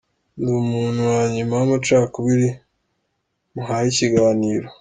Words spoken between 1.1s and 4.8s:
wa nyuma w’amacakubiri muhaye ikiganiro.